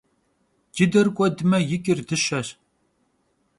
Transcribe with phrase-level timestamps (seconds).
[0.75, 2.47] Cıder k'uedme, yi ç'ır dışeş.